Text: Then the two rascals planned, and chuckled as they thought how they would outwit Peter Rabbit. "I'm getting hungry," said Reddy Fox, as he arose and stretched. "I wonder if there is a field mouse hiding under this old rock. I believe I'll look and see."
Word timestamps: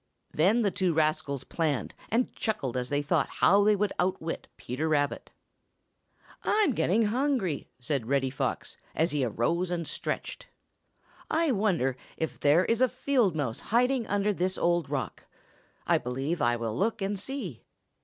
Then 0.31 0.63
the 0.63 0.71
two 0.71 0.95
rascals 0.95 1.43
planned, 1.43 1.93
and 2.09 2.35
chuckled 2.35 2.75
as 2.75 2.89
they 2.89 3.03
thought 3.03 3.29
how 3.29 3.63
they 3.63 3.75
would 3.75 3.93
outwit 3.99 4.47
Peter 4.57 4.89
Rabbit. 4.89 5.29
"I'm 6.41 6.71
getting 6.73 7.05
hungry," 7.05 7.69
said 7.79 8.07
Reddy 8.07 8.31
Fox, 8.31 8.77
as 8.95 9.11
he 9.11 9.23
arose 9.23 9.69
and 9.69 9.87
stretched. 9.87 10.47
"I 11.29 11.51
wonder 11.51 11.95
if 12.17 12.39
there 12.39 12.65
is 12.65 12.81
a 12.81 12.87
field 12.87 13.35
mouse 13.35 13.59
hiding 13.59 14.07
under 14.07 14.33
this 14.33 14.57
old 14.57 14.89
rock. 14.89 15.25
I 15.85 15.99
believe 15.99 16.41
I'll 16.41 16.75
look 16.75 17.03
and 17.03 17.19
see." 17.19 17.63